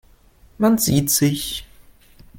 [0.57, 1.67] Man sieht sich.